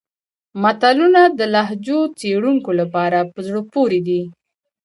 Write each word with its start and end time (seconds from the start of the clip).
متلونه 0.61 1.21
د 1.39 1.41
لهجو 1.53 1.99
څېړونکو 2.19 2.71
لپاره 2.79 3.19
په 3.33 3.39
زړه 3.47 3.61
پورې 3.73 3.99
دي 4.07 4.21